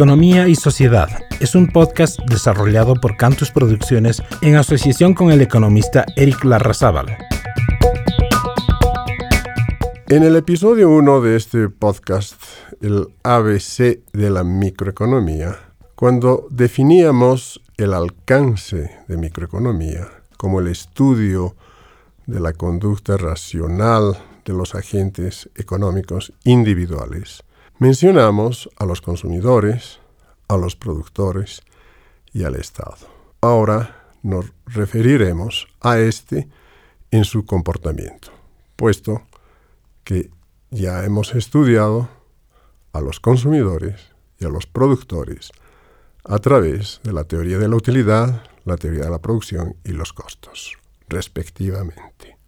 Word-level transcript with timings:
Economía 0.00 0.48
y 0.48 0.54
Sociedad 0.54 1.08
es 1.40 1.54
un 1.54 1.68
podcast 1.68 2.18
desarrollado 2.20 2.94
por 2.94 3.16
Cantus 3.16 3.50
Producciones 3.50 4.22
en 4.40 4.56
asociación 4.56 5.12
con 5.12 5.30
el 5.30 5.42
economista 5.42 6.06
Eric 6.16 6.44
Larrazábal. 6.44 7.18
En 10.08 10.22
el 10.22 10.36
episodio 10.36 10.88
1 10.88 11.20
de 11.20 11.36
este 11.36 11.68
podcast, 11.68 12.42
el 12.80 13.08
ABC 13.22 14.00
de 14.12 14.30
la 14.30 14.42
microeconomía, 14.42 15.56
cuando 15.94 16.46
definíamos 16.50 17.60
el 17.76 17.92
alcance 17.92 18.90
de 19.06 19.16
microeconomía 19.16 20.08
como 20.40 20.60
el 20.60 20.68
estudio 20.68 21.54
de 22.26 22.40
la 22.40 22.52
conducta 22.52 23.16
racional 23.16 24.18
de 24.44 24.52
los 24.52 24.74
agentes 24.74 25.50
económicos 25.56 26.32
individuales, 26.44 27.42
Mencionamos 27.80 28.68
a 28.76 28.84
los 28.84 29.00
consumidores, 29.00 30.00
a 30.48 30.58
los 30.58 30.76
productores 30.76 31.62
y 32.30 32.44
al 32.44 32.56
Estado. 32.56 32.98
Ahora 33.40 34.12
nos 34.22 34.52
referiremos 34.66 35.66
a 35.80 35.98
este 35.98 36.46
en 37.10 37.24
su 37.24 37.46
comportamiento, 37.46 38.32
puesto 38.76 39.22
que 40.04 40.28
ya 40.70 41.06
hemos 41.06 41.34
estudiado 41.34 42.10
a 42.92 43.00
los 43.00 43.18
consumidores 43.18 44.10
y 44.38 44.44
a 44.44 44.50
los 44.50 44.66
productores 44.66 45.50
a 46.24 46.38
través 46.38 47.00
de 47.02 47.14
la 47.14 47.24
teoría 47.24 47.56
de 47.56 47.68
la 47.70 47.76
utilidad, 47.76 48.42
la 48.66 48.76
teoría 48.76 49.04
de 49.04 49.10
la 49.10 49.22
producción 49.22 49.74
y 49.84 49.92
los 49.92 50.12
costos, 50.12 50.76
respectivamente. 51.10 52.38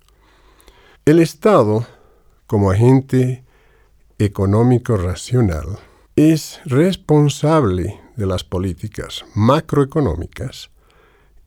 El 1.05 1.19
Estado, 1.19 1.87
como 2.47 2.71
agente 2.71 3.45
económico 4.19 4.97
racional 4.97 5.79
es 6.17 6.61
responsable 6.65 8.01
de 8.17 8.27
las 8.27 8.45
políticas 8.45 9.25
macroeconómicas 9.35 10.71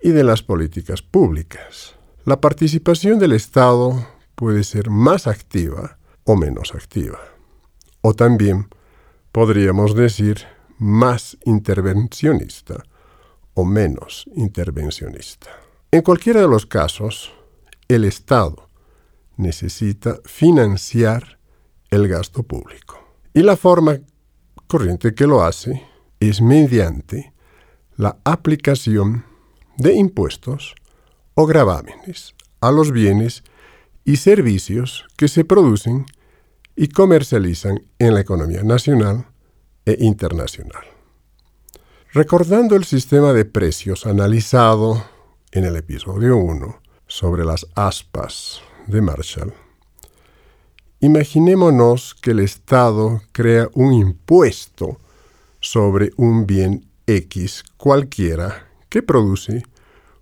y 0.01 0.09
de 0.09 0.23
las 0.23 0.41
políticas 0.43 1.01
públicas. 1.01 1.95
La 2.25 2.41
participación 2.41 3.19
del 3.19 3.33
Estado 3.33 4.07
puede 4.35 4.63
ser 4.63 4.89
más 4.89 5.27
activa 5.27 5.97
o 6.23 6.35
menos 6.35 6.73
activa. 6.75 7.19
O 8.01 8.13
también 8.13 8.67
podríamos 9.31 9.95
decir 9.95 10.45
más 10.77 11.37
intervencionista 11.45 12.83
o 13.53 13.63
menos 13.63 14.25
intervencionista. 14.35 15.64
En 15.91 16.01
cualquiera 16.01 16.41
de 16.41 16.47
los 16.47 16.65
casos, 16.65 17.33
el 17.87 18.03
Estado 18.03 18.69
necesita 19.37 20.19
financiar 20.25 21.39
el 21.89 22.07
gasto 22.07 22.43
público. 22.43 22.99
Y 23.33 23.41
la 23.41 23.55
forma 23.55 23.99
corriente 24.67 25.13
que 25.13 25.27
lo 25.27 25.43
hace 25.43 25.83
es 26.19 26.41
mediante 26.41 27.33
la 27.97 28.17
aplicación 28.23 29.25
de 29.77 29.93
impuestos 29.93 30.75
o 31.33 31.45
gravámenes 31.45 32.33
a 32.61 32.71
los 32.71 32.91
bienes 32.91 33.43
y 34.03 34.17
servicios 34.17 35.05
que 35.17 35.27
se 35.27 35.45
producen 35.45 36.05
y 36.75 36.89
comercializan 36.89 37.83
en 37.99 38.13
la 38.13 38.21
economía 38.21 38.63
nacional 38.63 39.27
e 39.85 39.97
internacional. 39.99 40.83
Recordando 42.11 42.75
el 42.75 42.85
sistema 42.85 43.33
de 43.33 43.45
precios 43.45 44.05
analizado 44.05 45.05
en 45.55 45.63
el 45.63 45.77
episodio 45.77 46.35
1 46.35 46.81
sobre 47.07 47.45
las 47.45 47.65
aspas 47.75 48.61
de 48.87 49.01
Marshall, 49.01 49.53
Imaginémonos 50.99 52.13
que 52.15 52.31
el 52.31 52.39
Estado 52.39 53.21
crea 53.31 53.69
un 53.73 53.93
impuesto 53.93 54.99
sobre 55.61 56.11
un 56.17 56.45
bien 56.45 56.89
X 57.07 57.63
cualquiera 57.77 58.67
que 58.89 59.01
produce 59.01 59.63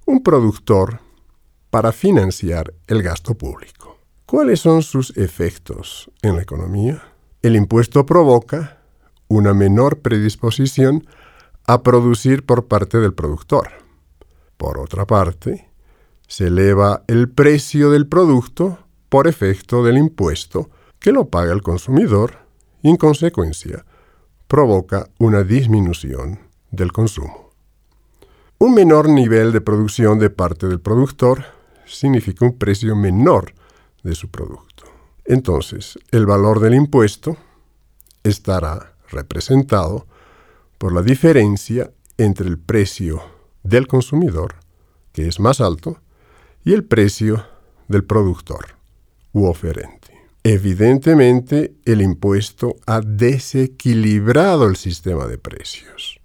un 0.06 0.22
productor 0.22 1.00
para 1.70 1.92
financiar 1.92 2.74
el 2.88 3.02
gasto 3.02 3.34
público. 3.34 3.98
¿Cuáles 4.26 4.60
son 4.60 4.84
sus 4.84 5.16
efectos 5.18 6.12
en 6.22 6.36
la 6.36 6.44
economía? 6.44 7.02
El 7.42 7.56
impuesto 7.56 8.06
provoca 8.06 8.82
una 9.28 9.54
menor 9.54 10.00
predisposición 10.00 11.08
a 11.66 11.82
producir 11.82 12.46
por 12.46 12.68
parte 12.68 13.00
del 13.00 13.14
productor. 13.14 13.83
Por 14.64 14.78
otra 14.78 15.06
parte, 15.06 15.68
se 16.26 16.48
eleva 16.48 17.04
el 17.08 17.28
precio 17.28 17.92
del 17.92 18.08
producto 18.08 18.80
por 19.10 19.28
efecto 19.28 19.84
del 19.84 19.98
impuesto 19.98 20.70
que 21.00 21.12
lo 21.12 21.28
paga 21.28 21.52
el 21.52 21.62
consumidor 21.62 22.38
y 22.82 22.90
en 22.90 22.96
consecuencia 22.96 23.84
provoca 24.48 25.10
una 25.20 25.44
disminución 25.44 26.40
del 26.72 26.94
consumo. 26.94 27.52
Un 28.58 28.74
menor 28.74 29.10
nivel 29.10 29.52
de 29.52 29.60
producción 29.60 30.18
de 30.18 30.30
parte 30.30 30.68
del 30.68 30.80
productor 30.80 31.44
significa 31.86 32.46
un 32.46 32.58
precio 32.58 32.96
menor 32.96 33.54
de 34.02 34.16
su 34.16 34.32
producto. 34.32 34.86
Entonces, 35.26 36.00
el 36.10 36.26
valor 36.26 36.62
del 36.62 36.76
impuesto 36.76 37.36
estará 38.24 38.94
representado 39.10 40.08
por 40.78 40.94
la 40.94 41.02
diferencia 41.02 41.92
entre 42.18 42.48
el 42.48 42.58
precio 42.58 43.33
del 43.64 43.88
consumidor, 43.88 44.56
que 45.12 45.28
es 45.28 45.40
más 45.40 45.62
alto, 45.62 46.00
y 46.64 46.74
el 46.74 46.84
precio 46.84 47.46
del 47.88 48.04
productor 48.04 48.78
u 49.32 49.46
oferente. 49.46 50.14
Evidentemente, 50.44 51.76
el 51.86 52.02
impuesto 52.02 52.76
ha 52.86 53.00
desequilibrado 53.00 54.68
el 54.68 54.76
sistema 54.76 55.26
de 55.26 55.38
precios 55.38 56.20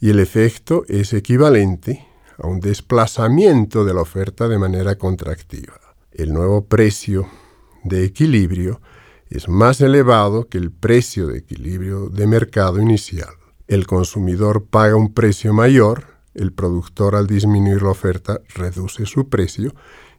y 0.00 0.10
el 0.10 0.18
efecto 0.18 0.84
es 0.88 1.12
equivalente 1.12 2.06
a 2.38 2.46
un 2.46 2.60
desplazamiento 2.60 3.84
de 3.84 3.94
la 3.94 4.00
oferta 4.00 4.48
de 4.48 4.58
manera 4.58 4.96
contractiva. 4.96 5.78
El 6.10 6.32
nuevo 6.32 6.64
precio 6.64 7.28
de 7.84 8.04
equilibrio 8.04 8.80
es 9.30 9.48
más 9.48 9.80
elevado 9.80 10.48
que 10.48 10.58
el 10.58 10.72
precio 10.72 11.26
de 11.26 11.38
equilibrio 11.38 12.08
de 12.08 12.26
mercado 12.26 12.80
inicial. 12.80 13.34
El 13.68 13.86
consumidor 13.86 14.64
paga 14.64 14.96
un 14.96 15.14
precio 15.14 15.54
mayor, 15.54 16.11
el 16.34 16.52
productor 16.52 17.14
al 17.14 17.26
disminuir 17.26 17.82
la 17.82 17.90
oferta 17.90 18.40
reduce 18.54 19.06
su 19.06 19.28
precio 19.28 19.74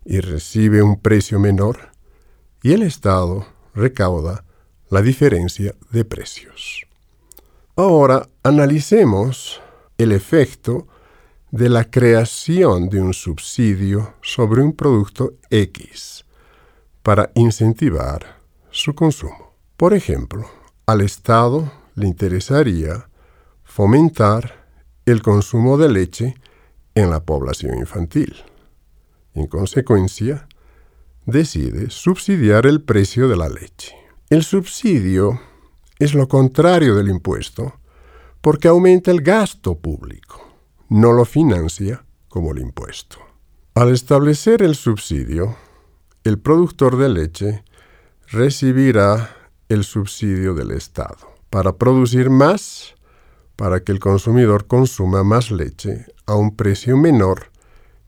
y 0.06 0.20
recibe 0.20 0.82
un 0.82 1.00
precio 1.00 1.40
menor 1.40 1.92
y 2.62 2.74
el 2.74 2.84
Estado 2.84 3.46
recauda 3.74 4.46
la 4.90 5.02
diferencia 5.02 5.76
de 5.92 6.06
precios. 6.06 6.86
Ahora 7.76 8.30
analicemos 8.44 9.62
el 9.98 10.12
efecto 10.12 10.88
de 11.52 11.70
la 11.70 11.90
creación 11.90 12.90
de 12.90 13.02
un 13.02 13.14
subsidio 13.14 14.16
sobre 14.22 14.62
un 14.62 14.74
producto 14.74 15.34
X 15.50 16.26
para 17.02 17.32
incentivar 17.36 18.40
su 18.72 18.96
consumo. 18.96 19.54
Por 19.78 19.94
ejemplo, 19.94 20.50
al 20.86 21.02
Estado 21.02 21.72
le 21.96 22.08
interesaría 22.08 23.08
fomentar 23.64 24.63
el 25.06 25.22
consumo 25.22 25.78
de 25.78 25.90
leche 25.90 26.36
en 26.96 27.10
la 27.10 27.24
población 27.24 27.78
infantil. 27.78 28.36
En 29.34 29.48
consecuencia, 29.48 30.48
decide 31.26 31.90
subsidiar 31.90 32.66
el 32.66 32.82
precio 32.82 33.28
de 33.28 33.36
la 33.36 33.50
leche. 33.50 33.96
El 34.30 34.44
subsidio 34.44 35.40
es 36.00 36.14
lo 36.14 36.28
contrario 36.28 36.96
del 36.96 37.10
impuesto 37.10 37.80
porque 38.42 38.68
aumenta 38.68 39.12
el 39.12 39.22
gasto 39.22 39.76
público, 39.76 40.42
no 40.90 41.14
lo 41.14 41.26
financia 41.26 42.06
como 42.28 42.52
el 42.52 42.60
impuesto. 42.60 43.18
Al 43.76 43.92
establecer 43.92 44.62
el 44.62 44.76
subsidio, 44.76 45.56
el 46.24 46.40
productor 46.40 46.98
de 46.98 47.10
leche 47.10 47.64
recibirá 48.28 49.36
el 49.70 49.84
subsidio 49.84 50.54
del 50.54 50.72
Estado 50.72 51.34
para 51.50 51.78
producir 51.78 52.30
más, 52.30 52.93
para 53.56 53.84
que 53.84 53.92
el 53.92 54.00
consumidor 54.00 54.68
consuma 54.68 55.24
más 55.24 55.52
leche 55.52 56.06
a 56.26 56.36
un 56.36 56.56
precio 56.56 56.98
menor 56.98 57.52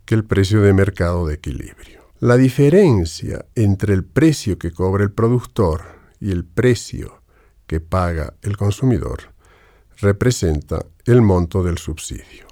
que 0.06 0.16
el 0.16 0.24
precio 0.26 0.62
de 0.62 0.74
mercado 0.74 1.28
de 1.28 1.36
equilibrio. 1.36 2.02
La 2.20 2.38
diferencia 2.38 3.46
entre 3.56 3.94
el 3.94 4.04
precio 4.04 4.58
que 4.58 4.72
cobra 4.72 5.04
el 5.04 5.12
productor 5.12 5.84
y 6.20 6.32
el 6.32 6.46
precio 6.46 7.22
que 7.68 7.80
paga 7.80 8.34
el 8.42 8.58
consumidor 8.58 9.34
representa 9.98 10.86
el 11.06 11.22
monto 11.22 11.64
del 11.64 11.78
subsidio 11.78 12.46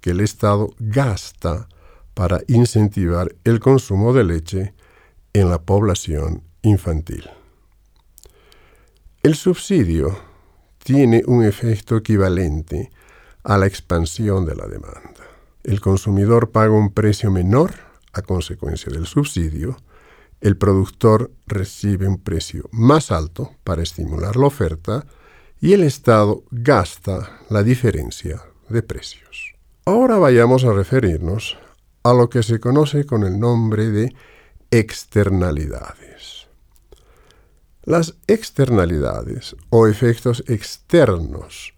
que 0.00 0.10
el 0.10 0.20
Estado 0.20 0.70
gasta 0.78 1.68
para 2.14 2.40
incentivar 2.48 3.34
el 3.44 3.60
consumo 3.60 4.12
de 4.12 4.24
leche 4.24 4.74
en 5.32 5.50
la 5.50 5.62
población 5.62 6.42
infantil. 6.62 7.28
El 9.22 9.34
subsidio 9.34 10.27
tiene 10.88 11.22
un 11.26 11.44
efecto 11.44 11.96
equivalente 11.96 12.90
a 13.44 13.58
la 13.58 13.66
expansión 13.66 14.46
de 14.46 14.56
la 14.56 14.66
demanda. 14.66 15.24
El 15.62 15.80
consumidor 15.80 16.50
paga 16.50 16.72
un 16.72 16.92
precio 16.92 17.30
menor 17.30 17.74
a 18.12 18.22
consecuencia 18.22 18.90
del 18.92 19.06
subsidio 19.06 19.76
el 20.40 20.56
productor 20.56 21.32
recibe 21.46 22.06
un 22.06 22.18
precio 22.18 22.68
más 22.70 23.10
alto 23.10 23.54
para 23.64 23.82
estimular 23.82 24.36
la 24.36 24.46
oferta 24.46 25.04
y 25.60 25.72
el 25.72 25.82
Estado 25.82 26.44
gasta 26.50 27.40
la 27.50 27.62
diferencia 27.64 28.40
de 28.68 28.82
precios. 28.82 29.54
Ahora 29.84 30.16
vayamos 30.18 30.64
a 30.64 30.72
referirnos 30.72 31.58
a 32.04 32.12
lo 32.12 32.28
que 32.30 32.42
se 32.44 32.60
conoce 32.60 33.04
con 33.04 33.24
el 33.24 33.40
nombre 33.40 33.90
de 33.90 34.14
externalidades. 34.70 36.37
Las 37.84 38.16
externalidades 38.26 39.56
o 39.70 39.86
efectos 39.86 40.44
externos 40.46 41.74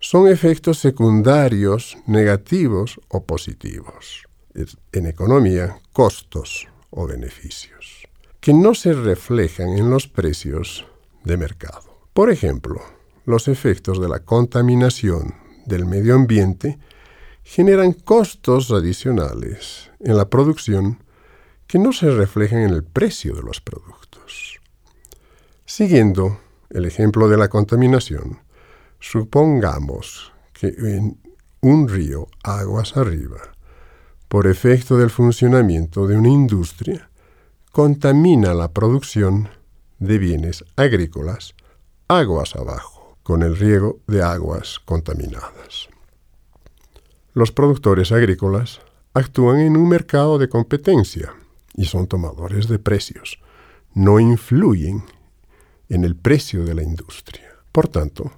son 0.00 0.28
efectos 0.28 0.78
secundarios 0.78 1.98
negativos 2.06 3.00
o 3.08 3.24
positivos. 3.24 4.24
En 4.92 5.06
economía, 5.06 5.80
costos 5.92 6.68
o 6.90 7.06
beneficios, 7.06 8.06
que 8.40 8.52
no 8.52 8.74
se 8.74 8.92
reflejan 8.92 9.70
en 9.70 9.90
los 9.90 10.08
precios 10.08 10.86
de 11.24 11.36
mercado. 11.36 11.98
Por 12.12 12.30
ejemplo, 12.30 12.82
los 13.24 13.48
efectos 13.48 14.00
de 14.00 14.08
la 14.08 14.20
contaminación 14.20 15.34
del 15.66 15.84
medio 15.84 16.14
ambiente 16.14 16.78
generan 17.44 17.92
costos 17.92 18.70
adicionales 18.70 19.90
en 20.00 20.16
la 20.16 20.28
producción 20.28 21.02
que 21.66 21.78
no 21.78 21.92
se 21.92 22.10
reflejan 22.10 22.60
en 22.60 22.70
el 22.70 22.84
precio 22.84 23.34
de 23.34 23.42
los 23.42 23.60
productos. 23.60 24.57
Siguiendo 25.78 26.40
el 26.70 26.86
ejemplo 26.86 27.28
de 27.28 27.36
la 27.36 27.46
contaminación, 27.46 28.40
supongamos 28.98 30.32
que 30.52 30.74
en 30.76 31.20
un 31.60 31.88
río 31.88 32.26
aguas 32.42 32.96
arriba, 32.96 33.38
por 34.26 34.48
efecto 34.48 34.96
del 34.96 35.08
funcionamiento 35.08 36.08
de 36.08 36.16
una 36.16 36.30
industria, 36.30 37.08
contamina 37.70 38.54
la 38.54 38.72
producción 38.72 39.50
de 40.00 40.18
bienes 40.18 40.64
agrícolas 40.74 41.54
aguas 42.08 42.56
abajo 42.56 43.16
con 43.22 43.44
el 43.44 43.56
riego 43.56 44.00
de 44.08 44.20
aguas 44.24 44.80
contaminadas. 44.84 45.88
Los 47.34 47.52
productores 47.52 48.10
agrícolas 48.10 48.80
actúan 49.14 49.60
en 49.60 49.76
un 49.76 49.88
mercado 49.88 50.38
de 50.38 50.48
competencia 50.48 51.32
y 51.74 51.84
son 51.84 52.08
tomadores 52.08 52.66
de 52.66 52.80
precios. 52.80 53.38
No 53.94 54.18
influyen 54.18 55.04
en 55.88 56.04
el 56.04 56.16
precio 56.16 56.64
de 56.64 56.74
la 56.74 56.82
industria. 56.82 57.48
Por 57.72 57.88
tanto, 57.88 58.32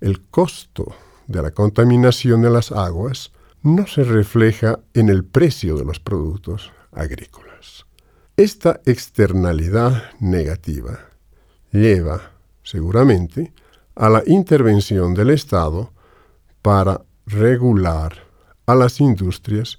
el 0.00 0.20
costo 0.22 0.94
de 1.26 1.42
la 1.42 1.50
contaminación 1.50 2.42
de 2.42 2.50
las 2.50 2.72
aguas 2.72 3.32
no 3.62 3.86
se 3.86 4.04
refleja 4.04 4.78
en 4.94 5.08
el 5.08 5.24
precio 5.24 5.76
de 5.76 5.84
los 5.84 5.98
productos 6.00 6.72
agrícolas. 6.92 7.86
Esta 8.36 8.80
externalidad 8.84 10.12
negativa 10.20 11.00
lleva, 11.72 12.32
seguramente, 12.62 13.52
a 13.94 14.08
la 14.08 14.22
intervención 14.26 15.14
del 15.14 15.30
Estado 15.30 15.92
para 16.62 17.02
regular 17.26 18.26
a 18.66 18.74
las 18.74 19.00
industrias 19.00 19.78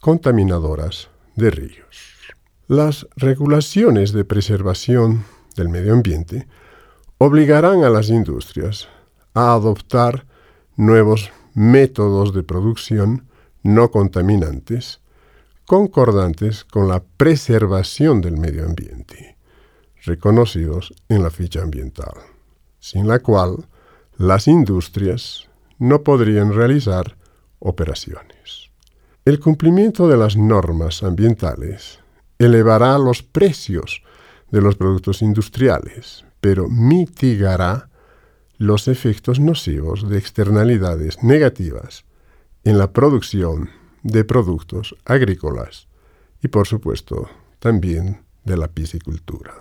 contaminadoras 0.00 1.08
de 1.36 1.50
ríos. 1.50 2.14
Las 2.68 3.06
regulaciones 3.16 4.12
de 4.12 4.24
preservación 4.24 5.24
del 5.56 5.68
medio 5.68 5.92
ambiente 5.92 6.46
obligarán 7.18 7.82
a 7.82 7.90
las 7.90 8.08
industrias 8.10 8.88
a 9.34 9.52
adoptar 9.52 10.26
nuevos 10.76 11.32
métodos 11.54 12.32
de 12.34 12.42
producción 12.42 13.26
no 13.62 13.90
contaminantes 13.90 15.00
concordantes 15.64 16.64
con 16.64 16.86
la 16.86 17.02
preservación 17.02 18.20
del 18.20 18.36
medio 18.36 18.64
ambiente, 18.64 19.36
reconocidos 20.04 20.94
en 21.08 21.24
la 21.24 21.30
ficha 21.30 21.62
ambiental 21.62 22.14
sin 22.86 23.08
la 23.08 23.18
cual 23.18 23.66
las 24.16 24.46
industrias 24.46 25.48
no 25.80 26.04
podrían 26.04 26.52
realizar 26.52 27.16
operaciones. 27.58 28.70
El 29.24 29.40
cumplimiento 29.40 30.06
de 30.06 30.16
las 30.16 30.36
normas 30.36 31.02
ambientales 31.02 31.98
elevará 32.38 32.96
los 32.98 33.24
precios 33.24 34.04
de 34.50 34.60
los 34.60 34.76
productos 34.76 35.22
industriales, 35.22 36.24
pero 36.40 36.68
mitigará 36.68 37.88
los 38.58 38.88
efectos 38.88 39.40
nocivos 39.40 40.08
de 40.08 40.18
externalidades 40.18 41.22
negativas 41.22 42.04
en 42.64 42.78
la 42.78 42.92
producción 42.92 43.70
de 44.02 44.24
productos 44.24 44.94
agrícolas 45.04 45.88
y, 46.42 46.48
por 46.48 46.66
supuesto, 46.66 47.28
también 47.58 48.22
de 48.44 48.56
la 48.56 48.68
piscicultura. 48.68 49.54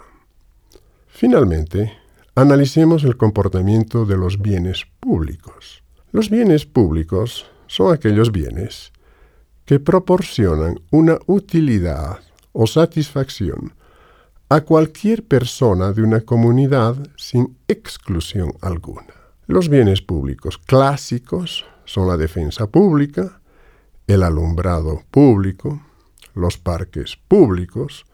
Finalmente, 1.07 1.91
Analicemos 2.37 3.05
el 3.05 3.15
comportamiento 3.15 4.05
de 4.05 4.17
los 4.17 4.41
bienes 4.41 4.85
públicos. 4.99 5.83
Los 6.11 6.29
bienes 6.29 6.65
públicos 6.65 7.45
son 7.67 7.93
aquellos 7.93 8.33
bienes 8.33 8.91
que 9.63 9.79
proporcionan 9.79 10.81
una 10.91 11.17
utilidad 11.27 12.19
o 12.51 12.67
satisfacción 12.67 13.73
a 14.49 14.61
cualquier 14.61 15.25
persona 15.25 15.91
de 15.91 16.03
una 16.03 16.21
comunidad 16.21 16.95
sin 17.17 17.57
exclusión 17.67 18.53
alguna. 18.61 19.13
Los 19.47 19.69
bienes 19.69 20.01
públicos 20.01 20.57
clásicos 20.57 21.65
son 21.85 22.07
la 22.07 22.17
defensa 22.17 22.67
pública, 22.67 23.41
el 24.07 24.23
alumbrado 24.23 25.03
público, 25.09 25.81
los 26.33 26.57
parques 26.57 27.15
públicos, 27.27 28.05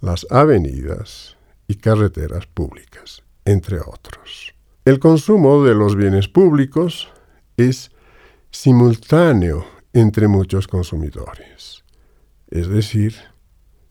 las 0.00 0.26
avenidas 0.30 1.36
y 1.66 1.76
carreteras 1.76 2.46
públicas 2.46 3.22
entre 3.44 3.80
otros. 3.80 4.54
El 4.84 4.98
consumo 4.98 5.64
de 5.64 5.74
los 5.74 5.96
bienes 5.96 6.28
públicos 6.28 7.08
es 7.56 7.90
simultáneo 8.50 9.64
entre 9.92 10.28
muchos 10.28 10.66
consumidores, 10.68 11.84
es 12.50 12.68
decir, 12.68 13.14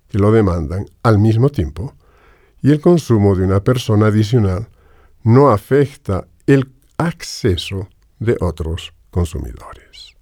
que 0.09 0.19
lo 0.19 0.31
demandan 0.31 0.85
al 1.03 1.19
mismo 1.19 1.49
tiempo 1.49 1.93
y 2.61 2.71
el 2.71 2.81
consumo 2.81 3.35
de 3.35 3.45
una 3.45 3.63
persona 3.63 4.07
adicional 4.07 4.67
no 5.23 5.49
afecta 5.49 6.27
el 6.45 6.71
acceso 6.97 7.87
de 8.19 8.35
otros 8.41 8.93
consumidores. 9.11 10.15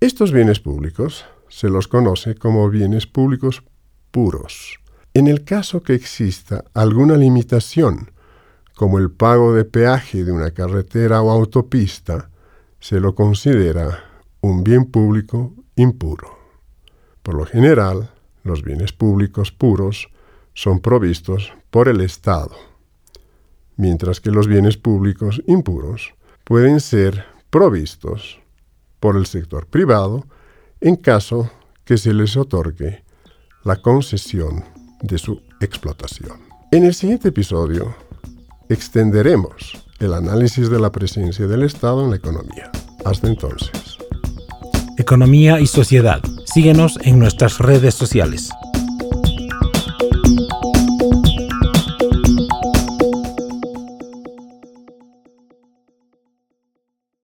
Estos 0.00 0.32
bienes 0.32 0.60
públicos 0.60 1.24
se 1.48 1.68
los 1.68 1.88
conoce 1.88 2.34
como 2.34 2.68
bienes 2.68 3.06
públicos 3.06 3.62
puros. 4.10 4.78
En 5.14 5.26
el 5.26 5.44
caso 5.44 5.82
que 5.82 5.94
exista 5.94 6.64
alguna 6.74 7.16
limitación 7.16 8.12
como 8.74 8.98
el 8.98 9.10
pago 9.10 9.54
de 9.54 9.64
peaje 9.64 10.24
de 10.24 10.30
una 10.30 10.52
carretera 10.52 11.20
o 11.22 11.30
autopista, 11.30 12.30
se 12.78 13.00
lo 13.00 13.14
considera 13.14 14.04
un 14.40 14.62
bien 14.62 14.84
público 14.84 15.52
impuro. 15.74 16.38
Por 17.24 17.34
lo 17.34 17.44
general, 17.44 18.10
los 18.48 18.62
bienes 18.62 18.92
públicos 18.92 19.52
puros 19.52 20.08
son 20.54 20.80
provistos 20.80 21.52
por 21.70 21.88
el 21.88 22.00
Estado, 22.00 22.56
mientras 23.76 24.20
que 24.20 24.32
los 24.32 24.48
bienes 24.48 24.76
públicos 24.76 25.40
impuros 25.46 26.14
pueden 26.42 26.80
ser 26.80 27.24
provistos 27.50 28.40
por 28.98 29.16
el 29.16 29.26
sector 29.26 29.66
privado 29.66 30.26
en 30.80 30.96
caso 30.96 31.50
que 31.84 31.96
se 31.96 32.12
les 32.12 32.36
otorgue 32.36 33.04
la 33.64 33.76
concesión 33.76 34.64
de 35.02 35.18
su 35.18 35.40
explotación. 35.60 36.40
En 36.70 36.84
el 36.84 36.94
siguiente 36.94 37.28
episodio 37.28 37.94
extenderemos 38.68 39.86
el 39.98 40.12
análisis 40.12 40.68
de 40.68 40.80
la 40.80 40.92
presencia 40.92 41.46
del 41.46 41.62
Estado 41.62 42.04
en 42.04 42.10
la 42.10 42.16
economía. 42.16 42.70
Hasta 43.04 43.26
entonces. 43.28 43.87
Economía 45.08 45.58
y 45.58 45.66
sociedad. 45.66 46.20
Síguenos 46.44 46.98
en 47.02 47.18
nuestras 47.18 47.60
redes 47.60 47.94
sociales. 47.94 48.50